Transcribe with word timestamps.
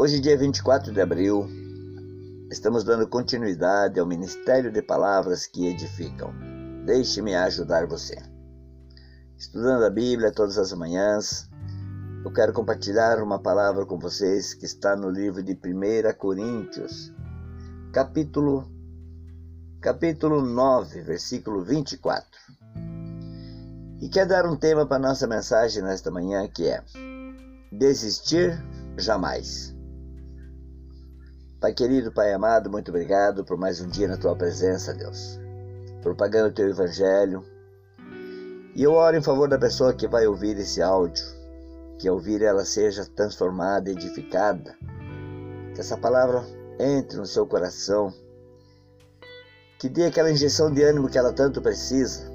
Hoje, 0.00 0.20
dia 0.20 0.38
24 0.38 0.92
de 0.92 1.00
abril, 1.00 1.48
estamos 2.52 2.84
dando 2.84 3.08
continuidade 3.08 3.98
ao 3.98 4.06
Ministério 4.06 4.70
de 4.70 4.80
Palavras 4.80 5.44
que 5.44 5.66
Edificam. 5.66 6.32
Deixe-me 6.86 7.34
ajudar 7.34 7.84
você. 7.84 8.16
Estudando 9.36 9.82
a 9.82 9.90
Bíblia 9.90 10.30
todas 10.30 10.56
as 10.56 10.72
manhãs, 10.72 11.50
eu 12.24 12.32
quero 12.32 12.52
compartilhar 12.52 13.20
uma 13.20 13.40
palavra 13.40 13.84
com 13.84 13.98
vocês 13.98 14.54
que 14.54 14.66
está 14.66 14.94
no 14.94 15.10
livro 15.10 15.42
de 15.42 15.54
1 15.54 16.16
Coríntios, 16.16 17.12
capítulo, 17.92 18.70
capítulo 19.80 20.40
9, 20.40 21.02
versículo 21.02 21.64
24. 21.64 22.24
E 24.00 24.08
quer 24.08 24.28
dar 24.28 24.46
um 24.46 24.56
tema 24.56 24.86
para 24.86 25.00
nossa 25.00 25.26
mensagem 25.26 25.82
nesta 25.82 26.08
manhã 26.08 26.46
que 26.46 26.68
é 26.68 26.84
Desistir 27.72 28.64
jamais. 28.96 29.76
Pai 31.60 31.72
querido, 31.72 32.12
Pai 32.12 32.32
amado, 32.32 32.70
muito 32.70 32.92
obrigado 32.92 33.44
por 33.44 33.58
mais 33.58 33.80
um 33.80 33.88
dia 33.88 34.06
na 34.06 34.16
tua 34.16 34.36
presença, 34.36 34.94
Deus. 34.94 35.40
Propagando 36.00 36.50
o 36.50 36.52
teu 36.52 36.68
evangelho. 36.68 37.44
E 38.76 38.84
eu 38.84 38.92
oro 38.92 39.16
em 39.16 39.20
favor 39.20 39.48
da 39.48 39.58
pessoa 39.58 39.92
que 39.92 40.06
vai 40.06 40.24
ouvir 40.24 40.56
esse 40.56 40.80
áudio, 40.80 41.24
que 41.98 42.06
ao 42.06 42.14
ouvir 42.14 42.42
ela 42.42 42.64
seja 42.64 43.04
transformada, 43.06 43.90
edificada. 43.90 44.76
Que 45.74 45.80
essa 45.80 45.96
palavra 45.96 46.44
entre 46.78 47.18
no 47.18 47.26
seu 47.26 47.44
coração. 47.44 48.14
Que 49.80 49.88
dê 49.88 50.04
aquela 50.04 50.30
injeção 50.30 50.72
de 50.72 50.84
ânimo 50.84 51.08
que 51.08 51.18
ela 51.18 51.32
tanto 51.32 51.60
precisa. 51.60 52.30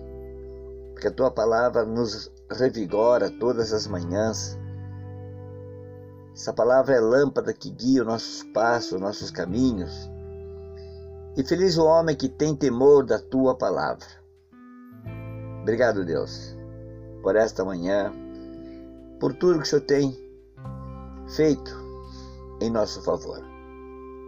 Porque 0.91 1.08
a 1.08 1.11
tua 1.11 1.31
palavra 1.31 1.85
nos 1.85 2.30
revigora 2.52 3.31
todas 3.31 3.71
as 3.71 3.87
manhãs 3.87 4.59
essa 6.34 6.52
palavra 6.52 6.95
é 6.95 7.00
lâmpada 7.00 7.53
que 7.53 7.70
guia 7.70 8.02
os 8.02 8.08
nossos 8.08 8.44
passos, 8.53 8.94
os 8.94 9.02
nossos 9.02 9.30
caminhos. 9.30 10.09
E 11.38 11.44
feliz 11.44 11.78
o 11.78 11.86
homem 11.86 12.16
que 12.16 12.28
tem 12.28 12.56
temor 12.56 13.06
da 13.06 13.20
tua 13.20 13.56
palavra. 13.56 14.06
Obrigado, 15.61 16.04
Deus, 16.04 16.58
por 17.22 17.36
esta 17.36 17.64
manhã, 17.64 18.11
por 19.20 19.34
tudo 19.34 19.59
que 19.59 19.66
o 19.66 19.70
Senhor 19.70 19.86
tem 19.86 20.17
feito 21.36 21.72
em 22.61 22.70
nosso 22.70 23.02
favor. 23.04 23.42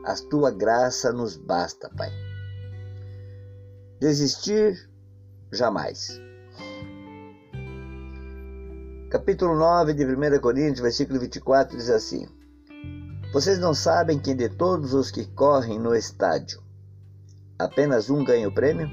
A 0.06 0.14
tua 0.30 0.52
graça 0.52 1.11
nos 1.11 1.36
basta, 1.36 1.89
Pai. 1.98 2.11
Desistir 4.00 4.89
jamais 5.52 6.24
capítulo 9.16 9.55
9 9.55 9.94
de 9.94 10.03
1 10.03 10.41
Coríntios, 10.41 10.81
versículo 10.81 11.17
24, 11.21 11.77
diz 11.77 11.89
assim: 11.89 12.27
Vocês 13.31 13.58
não 13.58 13.73
sabem 13.73 14.19
que 14.19 14.33
de 14.33 14.49
todos 14.49 14.94
os 14.94 15.09
que 15.09 15.25
correm 15.25 15.80
no 15.80 15.95
estádio, 15.95 16.61
apenas 17.58 18.09
um 18.09 18.25
ganha 18.25 18.45
o 18.45 18.53
prêmio? 18.53 18.89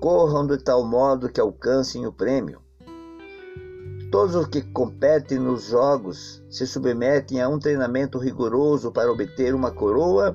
Corram 0.00 0.46
de 0.46 0.56
tal 0.56 0.86
modo 0.86 1.28
que 1.28 1.38
alcancem 1.38 2.06
o 2.06 2.12
prêmio. 2.14 2.62
Todos 4.10 4.34
os 4.34 4.46
que 4.46 4.62
competem 4.62 5.38
nos 5.38 5.64
jogos 5.64 6.42
se 6.48 6.66
submetem 6.66 7.42
a 7.42 7.50
um 7.50 7.58
treinamento 7.58 8.16
rigoroso 8.16 8.90
para 8.90 9.12
obter 9.12 9.54
uma 9.54 9.70
coroa 9.70 10.34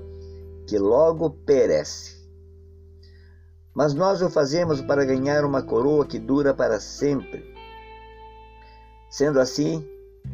que 0.67 0.77
logo 0.77 1.31
perece. 1.31 2.15
Mas 3.73 3.95
nós 3.95 4.21
o 4.21 4.29
fazemos 4.29 4.79
para 4.79 5.05
ganhar 5.05 5.43
uma 5.43 5.63
coroa 5.63 6.05
que 6.05 6.19
dura 6.19 6.53
para 6.53 6.79
sempre. 6.79 7.56
Sendo 9.09 9.39
assim, 9.39 9.87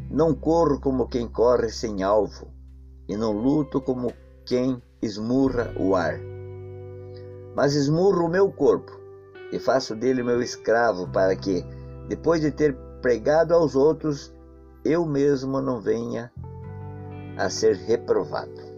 não 0.09 0.33
corro 0.33 0.79
como 0.79 1.07
quem 1.07 1.27
corre 1.27 1.69
sem 1.69 2.03
alvo, 2.03 2.47
e 3.07 3.15
não 3.15 3.31
luto 3.31 3.79
como 3.79 4.11
quem 4.45 4.81
esmurra 5.01 5.73
o 5.77 5.95
ar. 5.95 6.19
Mas 7.55 7.75
esmurro 7.75 8.25
o 8.25 8.29
meu 8.29 8.51
corpo 8.51 8.91
e 9.51 9.59
faço 9.59 9.95
dele 9.95 10.23
meu 10.23 10.41
escravo, 10.41 11.07
para 11.07 11.35
que, 11.35 11.63
depois 12.07 12.41
de 12.41 12.51
ter 12.51 12.75
pregado 13.01 13.53
aos 13.53 13.75
outros, 13.75 14.33
eu 14.83 15.05
mesmo 15.05 15.61
não 15.61 15.79
venha 15.79 16.31
a 17.37 17.49
ser 17.49 17.75
reprovado. 17.75 18.73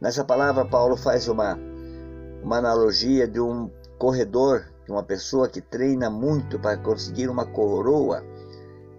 Nessa 0.00 0.24
palavra, 0.24 0.64
Paulo 0.64 0.96
faz 0.96 1.28
uma, 1.28 1.58
uma 2.42 2.56
analogia 2.56 3.28
de 3.28 3.38
um 3.38 3.70
corredor 3.98 4.64
uma 4.88 5.02
pessoa 5.02 5.48
que 5.48 5.60
treina 5.60 6.10
muito 6.10 6.58
para 6.58 6.76
conseguir 6.76 7.28
uma 7.28 7.46
coroa, 7.46 8.24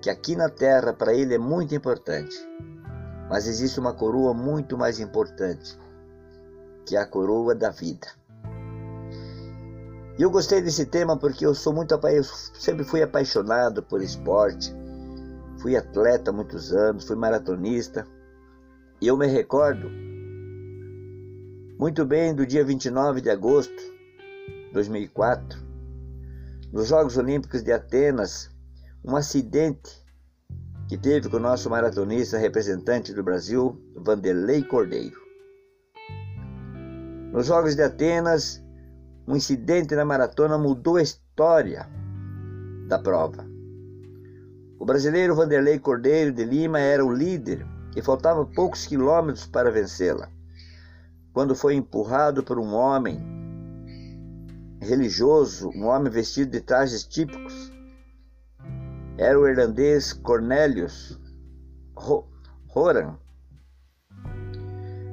que 0.02 0.10
aqui 0.10 0.36
na 0.36 0.50
terra 0.50 0.94
para 0.94 1.14
ele 1.14 1.36
é 1.36 1.38
muito 1.38 1.76
importante. 1.76 2.36
Mas 3.30 3.48
existe 3.48 3.80
uma 3.80 3.94
coroa 3.94 4.34
muito 4.34 4.78
mais 4.78 5.00
importante, 5.00 5.78
que 6.86 6.96
é 6.96 7.00
a 7.00 7.06
coroa 7.06 7.56
da 7.56 7.70
vida. 7.70 8.08
E 10.18 10.22
eu 10.22 10.30
gostei 10.30 10.62
desse 10.62 10.86
tema 10.86 11.18
porque 11.18 11.46
eu 11.46 11.56
sou 11.56 11.74
muito 11.74 11.94
eu 11.94 12.24
sempre 12.24 12.84
fui 12.84 13.02
apaixonado 13.02 13.82
por 13.82 14.02
esporte. 14.02 14.74
Fui 15.60 15.76
atleta 15.76 16.32
há 16.32 16.34
muitos 16.34 16.74
anos, 16.74 17.06
fui 17.06 17.16
maratonista. 17.16 18.06
E 19.00 19.08
eu 19.08 19.18
me 19.18 19.28
recordo 19.28 19.90
muito 21.80 22.06
bem 22.06 22.36
do 22.36 22.46
dia 22.46 22.64
29 22.64 23.22
de 23.22 23.30
agosto 23.32 23.76
de 23.76 24.74
2004, 24.74 25.60
nos 26.72 26.88
Jogos 26.88 27.18
Olímpicos 27.18 27.64
de 27.64 27.74
Atenas, 27.74 28.50
um 29.04 29.16
acidente 29.16 30.02
que 30.88 30.98
teve 30.98 31.30
com 31.30 31.36
o 31.36 31.40
nosso 31.40 31.70
maratonista 31.70 32.38
representante 32.38 33.14
do 33.14 33.22
Brasil, 33.22 33.78
Vanderlei 33.96 34.64
Cordeiro. 34.64 35.20
Nos 37.34 37.48
Jogos 37.48 37.76
de 37.76 37.82
Atenas, 37.82 38.64
um 39.28 39.36
incidente 39.36 39.96
na 39.96 40.06
maratona 40.06 40.58
mudou 40.58 40.96
a 40.96 41.02
história 41.02 41.90
da 42.88 42.98
prova. 42.98 43.46
O 44.80 44.86
brasileiro 44.86 45.36
Vanderlei 45.36 45.78
Cordeiro 45.78 46.32
de 46.32 46.46
Lima 46.46 46.80
era 46.80 47.06
o 47.06 47.14
líder 47.14 47.66
e 47.96 48.02
faltava 48.02 48.46
poucos 48.46 48.86
quilômetros 48.86 49.46
para 49.46 49.72
vencê-la, 49.72 50.30
quando 51.34 51.54
foi 51.54 51.76
empurrado 51.76 52.44
por 52.44 52.58
um 52.58 52.74
homem 52.74 53.41
religioso, 54.82 55.70
um 55.70 55.86
homem 55.86 56.12
vestido 56.12 56.52
de 56.52 56.60
trajes 56.60 57.04
típicos. 57.04 57.72
Era 59.18 59.40
o 59.40 59.48
irlandês 59.48 60.12
Cornelius 60.12 61.20
Horan. 62.74 63.16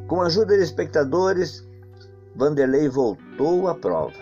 Com 0.07 0.23
a 0.23 0.27
ajuda 0.27 0.57
de 0.57 0.63
espectadores, 0.63 1.67
Vanderlei 2.35 2.89
voltou 2.89 3.69
à 3.69 3.75
prova. 3.75 4.17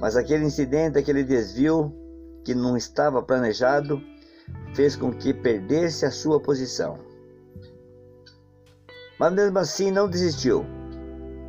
Mas 0.00 0.16
aquele 0.16 0.44
incidente, 0.44 0.98
aquele 0.98 1.24
desvio 1.24 1.92
que 2.44 2.54
não 2.54 2.76
estava 2.76 3.22
planejado, 3.22 4.00
fez 4.74 4.94
com 4.94 5.12
que 5.12 5.34
perdesse 5.34 6.06
a 6.06 6.10
sua 6.10 6.38
posição. 6.38 6.98
Mas 9.18 9.32
mesmo 9.32 9.58
assim 9.58 9.90
não 9.90 10.08
desistiu 10.08 10.64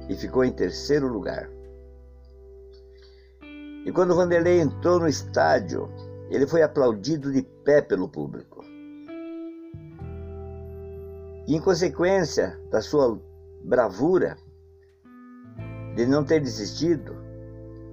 e 0.10 0.16
ficou 0.16 0.44
em 0.44 0.52
terceiro 0.52 1.08
lugar. 1.08 1.50
E 3.86 3.92
quando 3.92 4.16
Vanderlei 4.16 4.60
entrou 4.60 5.00
no 5.00 5.08
estádio, 5.08 5.88
ele 6.32 6.48
foi 6.48 6.64
aplaudido 6.64 7.32
de 7.32 7.44
pé 7.64 7.82
pelo 7.82 8.10
público. 8.10 8.66
E 11.48 11.56
em 11.56 11.62
consequência 11.62 12.60
da 12.72 12.82
sua 12.82 13.22
bravura, 13.64 14.38
de 15.96 16.08
não 16.08 16.24
ter 16.24 16.42
desistido, 16.42 17.16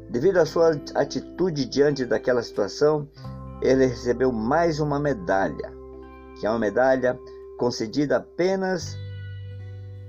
devido 0.09 0.39
à 0.39 0.47
sua 0.47 0.71
atitude 0.95 1.67
diante 1.67 2.07
daquela 2.07 2.43
situação, 2.43 3.07
ele 3.61 3.85
recebeu 3.85 4.33
mais 4.33 4.81
uma 4.81 4.99
medalha, 4.99 5.71
que 6.41 6.47
é 6.47 6.51
uma 6.51 6.59
medalha 6.59 7.21
concedida 7.59 8.17
apenas 8.17 8.97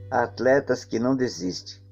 a 0.10 0.24
atletas 0.24 0.86
que 0.86 0.98
não 0.98 1.14
desistem 1.14 1.83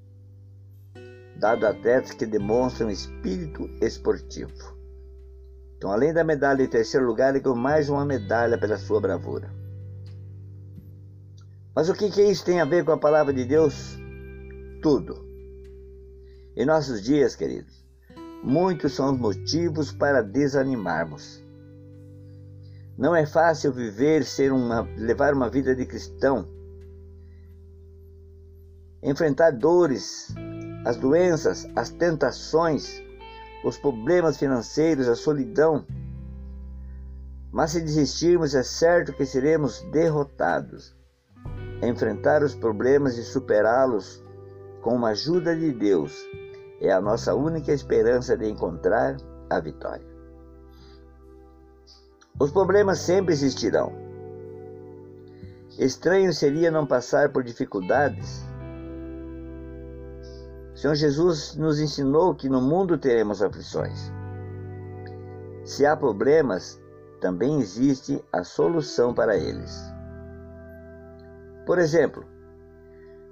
dado 1.38 1.66
a 1.66 1.70
atletas 1.70 2.12
que 2.12 2.26
demonstram 2.26 2.90
espírito 2.90 3.70
esportivo. 3.82 4.52
Então, 5.78 5.92
além 5.92 6.14
da 6.14 6.24
medalha 6.24 6.62
em 6.62 6.68
terceiro 6.68 7.06
lugar, 7.06 7.30
ele 7.30 7.44
ganhou 7.44 7.58
mais 7.58 7.90
uma 7.90 8.06
medalha 8.06 8.58
pela 8.58 8.78
sua 8.78 9.02
bravura. 9.02 9.50
Mas 11.74 11.90
o 11.90 11.94
que, 11.94 12.12
que 12.12 12.22
isso 12.22 12.46
tem 12.46 12.62
a 12.62 12.66
ver 12.66 12.86
com 12.86 12.92
a 12.92 12.98
palavra 12.98 13.34
de 13.34 13.46
Deus? 13.46 13.98
Tudo. 14.82 15.26
Em 16.56 16.66
nossos 16.66 17.02
dias, 17.02 17.36
queridos, 17.36 17.84
muitos 18.44 18.94
são 18.94 19.14
os 19.14 19.20
motivos 19.20 19.92
para 19.92 20.22
desanimarmos. 20.22 21.42
Não 22.98 23.16
é 23.16 23.26
fácil 23.26 23.72
viver, 23.72 24.24
ser 24.26 24.52
uma, 24.52 24.82
levar 24.98 25.34
uma 25.34 25.50
vida 25.50 25.76
de 25.76 25.86
cristão, 25.86 26.48
enfrentar 29.02 29.52
dores, 29.52 30.28
as 30.86 30.98
doenças, 30.98 31.68
as 31.76 31.90
tentações, 31.90 33.02
os 33.64 33.78
problemas 33.78 34.38
financeiros, 34.38 35.08
a 35.08 35.16
solidão. 35.16 35.86
Mas 37.52 37.72
se 37.72 37.82
desistirmos, 37.82 38.56
é 38.56 38.64
certo 38.64 39.14
que 39.14 39.26
seremos 39.26 39.82
derrotados. 39.92 40.96
Enfrentar 41.84 42.44
os 42.44 42.56
problemas 42.56 43.18
e 43.18 43.24
superá-los 43.24 44.24
com 44.82 45.06
a 45.06 45.10
ajuda 45.10 45.56
de 45.56 45.72
Deus 45.72 46.16
é 46.80 46.92
a 46.92 47.02
nossa 47.02 47.36
única 47.36 47.72
esperança 47.72 48.36
de 48.36 48.50
encontrar 48.50 49.18
a 49.50 49.60
vitória. 49.60 50.06
Os 52.40 52.52
problemas 52.52 53.00
sempre 53.00 53.34
existirão. 53.34 53.94
Estranho 55.78 56.34
seria 56.34 56.72
não 56.72 56.88
passar 56.88 57.30
por 57.30 57.44
dificuldades. 57.44 58.44
Senhor 60.82 60.96
Jesus 60.96 61.56
nos 61.56 61.80
ensinou 61.80 62.34
que 62.34 62.50
no 62.50 62.60
mundo 62.60 62.98
teremos 62.98 63.40
aflições. 63.40 64.12
Se 65.64 65.86
há 65.86 65.96
problemas, 65.96 66.82
também 67.20 67.62
existe 67.62 68.20
a 68.34 68.44
solução 68.44 69.14
para 69.14 69.38
eles. 69.38 69.80
Por 71.68 71.78
exemplo, 71.78 72.26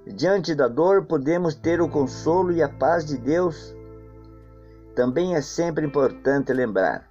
diante 0.06 0.54
da 0.54 0.68
dor 0.68 1.06
podemos 1.06 1.56
ter 1.56 1.80
o 1.80 1.88
consolo 1.88 2.52
e 2.52 2.62
a 2.62 2.68
paz 2.68 3.04
de 3.04 3.18
Deus. 3.18 3.74
Também 4.94 5.34
é 5.34 5.40
sempre 5.40 5.84
importante 5.84 6.52
lembrar 6.52 7.10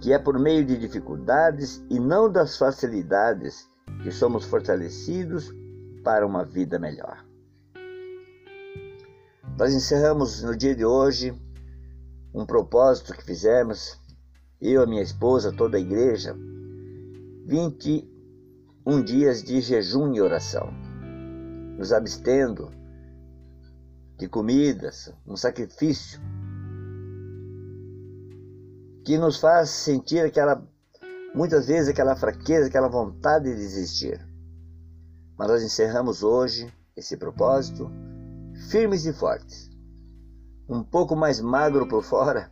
que 0.00 0.12
é 0.12 0.18
por 0.18 0.36
meio 0.36 0.64
de 0.64 0.76
dificuldades 0.76 1.80
e 1.88 2.00
não 2.00 2.28
das 2.28 2.58
facilidades 2.58 3.70
que 4.02 4.10
somos 4.10 4.44
fortalecidos 4.46 5.54
para 6.02 6.26
uma 6.26 6.44
vida 6.44 6.76
melhor. 6.76 7.27
Nós 9.58 9.74
encerramos 9.74 10.40
no 10.44 10.56
dia 10.56 10.72
de 10.72 10.84
hoje 10.84 11.34
um 12.32 12.46
propósito 12.46 13.12
que 13.12 13.24
fizemos 13.24 14.00
eu, 14.60 14.84
a 14.84 14.86
minha 14.86 15.02
esposa, 15.02 15.50
toda 15.50 15.76
a 15.76 15.80
igreja, 15.80 16.32
21 17.44 19.02
dias 19.02 19.42
de 19.42 19.60
jejum 19.60 20.14
e 20.14 20.20
oração, 20.20 20.72
nos 21.76 21.92
abstendo 21.92 22.70
de 24.16 24.28
comidas, 24.28 25.12
um 25.26 25.36
sacrifício 25.36 26.20
que 29.04 29.18
nos 29.18 29.38
faz 29.40 29.70
sentir 29.70 30.20
aquela, 30.20 30.64
muitas 31.34 31.66
vezes, 31.66 31.88
aquela 31.88 32.14
fraqueza, 32.14 32.68
aquela 32.68 32.88
vontade 32.88 33.46
de 33.46 33.56
desistir. 33.56 34.24
Mas 35.36 35.48
nós 35.48 35.64
encerramos 35.64 36.22
hoje 36.22 36.72
esse 36.96 37.16
propósito 37.16 37.90
firmes 38.66 39.06
e 39.06 39.12
fortes, 39.12 39.70
um 40.68 40.82
pouco 40.82 41.14
mais 41.14 41.40
magro 41.40 41.86
por 41.88 42.02
fora, 42.02 42.50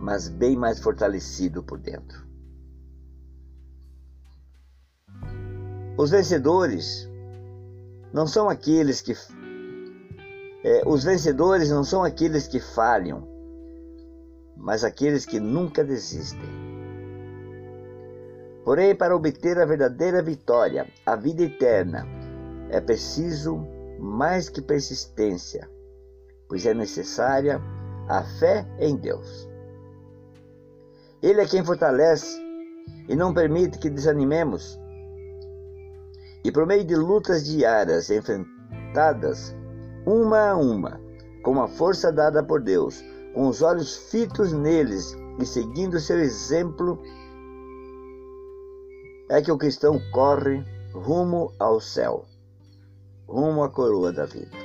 mas 0.00 0.28
bem 0.28 0.56
mais 0.56 0.80
fortalecido 0.80 1.62
por 1.62 1.78
dentro. 1.78 2.26
Os 5.96 6.10
vencedores 6.10 7.08
não 8.12 8.26
são 8.26 8.48
aqueles 8.48 9.00
que. 9.00 9.14
É, 10.64 10.82
os 10.86 11.04
vencedores 11.04 11.70
não 11.70 11.84
são 11.84 12.02
aqueles 12.02 12.48
que 12.48 12.60
falham, 12.60 13.28
mas 14.56 14.82
aqueles 14.82 15.26
que 15.26 15.38
nunca 15.38 15.84
desistem. 15.84 16.68
Porém, 18.64 18.94
para 18.94 19.16
obter 19.16 19.58
a 19.58 19.64
verdadeira 19.64 20.22
vitória, 20.22 20.86
a 21.06 21.16
vida 21.16 21.42
eterna, 21.42 22.06
é 22.70 22.80
preciso 22.80 23.77
mais 23.98 24.48
que 24.48 24.62
persistência, 24.62 25.68
pois 26.48 26.64
é 26.64 26.72
necessária 26.72 27.60
a 28.08 28.22
fé 28.22 28.66
em 28.78 28.96
Deus. 28.96 29.48
Ele 31.22 31.40
é 31.40 31.46
quem 31.46 31.64
fortalece 31.64 32.38
e 33.08 33.16
não 33.16 33.34
permite 33.34 33.78
que 33.78 33.90
desanimemos. 33.90 34.78
E 36.44 36.52
por 36.52 36.66
meio 36.66 36.84
de 36.84 36.94
lutas 36.94 37.44
diárias 37.44 38.08
enfrentadas, 38.10 39.54
uma 40.06 40.50
a 40.50 40.56
uma, 40.56 41.00
com 41.42 41.60
a 41.60 41.66
força 41.66 42.12
dada 42.12 42.42
por 42.42 42.62
Deus, 42.62 43.02
com 43.34 43.48
os 43.48 43.62
olhos 43.62 43.96
fitos 44.10 44.52
neles 44.52 45.16
e 45.38 45.44
seguindo 45.44 46.00
seu 46.00 46.18
exemplo, 46.18 47.00
é 49.28 49.42
que 49.42 49.52
o 49.52 49.58
cristão 49.58 50.00
corre 50.12 50.64
rumo 50.92 51.52
ao 51.58 51.80
céu, 51.80 52.24
rumo 53.28 53.62
à 53.62 53.68
coroa 53.68 54.10
da 54.10 54.24
vida. 54.24 54.56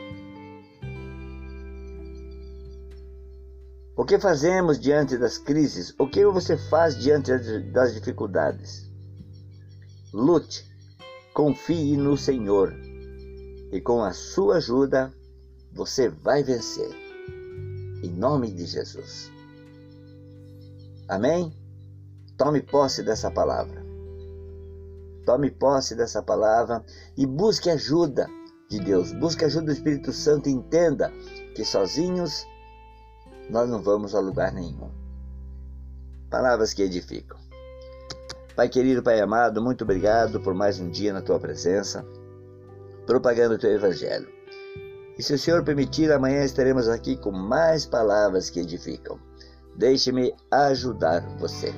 O 3.96 4.06
que 4.06 4.18
fazemos 4.18 4.80
diante 4.80 5.18
das 5.18 5.38
crises? 5.38 5.94
O 6.00 6.08
que 6.08 6.26
você 6.26 6.58
faz 6.58 6.98
diante 6.98 7.32
das 7.72 7.94
dificuldades? 7.94 8.90
Lute, 10.12 10.66
confie 11.34 11.98
no 11.98 12.18
Senhor 12.18 12.74
e 13.72 13.82
com 13.82 14.02
a 14.02 14.14
sua 14.14 14.58
ajuda 14.58 15.14
você 15.72 16.10
vai 16.10 16.44
vencer. 16.44 16.90
Em 18.04 18.10
nome 18.10 18.52
de 18.52 18.66
Jesus. 18.66 19.32
Amém? 21.08 21.54
Tome 22.38 22.62
posse 22.62 23.04
dessa 23.04 23.30
palavra. 23.30 23.84
Tome 25.26 25.52
posse 25.52 25.96
dessa 25.96 26.22
palavra 26.22 26.84
e 27.16 27.26
busque 27.26 27.70
ajuda 27.70 28.28
de 28.74 28.80
Deus. 28.80 29.14
Busque 29.14 29.46
ajuda 29.46 29.68
do 29.68 29.72
Espírito 29.72 30.12
Santo. 30.12 30.50
Entenda 30.50 31.12
que 31.56 31.64
sozinhos 31.64 32.48
nós 33.50 33.70
não 33.70 33.82
vamos 33.82 34.16
a 34.16 34.20
lugar 34.20 34.52
nenhum. 34.52 34.90
Palavras 36.30 36.74
que 36.74 36.82
edificam. 36.82 37.38
Pai 38.56 38.70
querido, 38.70 39.04
Pai 39.04 39.20
amado, 39.20 39.62
muito 39.62 39.84
obrigado 39.84 40.40
por 40.40 40.54
mais 40.54 40.80
um 40.80 40.90
dia 40.90 41.14
na 41.14 41.22
tua 41.22 41.40
presença, 41.40 42.06
propagando 43.06 43.56
o 43.56 43.58
teu 43.58 43.72
evangelho. 43.72 44.28
E 45.18 45.24
se 45.24 45.34
o 45.34 45.40
Senhor 45.40 45.64
permitir, 45.64 46.12
amanhã 46.12 46.44
estaremos 46.44 46.88
aqui 46.88 47.16
com 47.16 47.32
mais 47.32 47.86
palavras 47.86 48.50
que 48.50 48.60
edificam. 48.60 49.20
Deixe-me 49.76 50.34
ajudar 50.52 51.22
você. 51.38 51.74